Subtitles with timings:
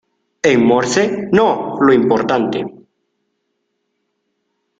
[0.51, 1.29] en morse?
[1.31, 1.77] no.
[1.79, 2.65] lo importante